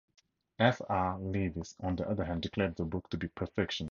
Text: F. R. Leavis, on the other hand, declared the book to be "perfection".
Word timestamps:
F. 0.57 0.81
R. 0.89 1.19
Leavis, 1.19 1.75
on 1.79 1.95
the 1.95 2.09
other 2.09 2.23
hand, 2.23 2.41
declared 2.41 2.75
the 2.75 2.83
book 2.83 3.07
to 3.11 3.17
be 3.17 3.27
"perfection". 3.27 3.87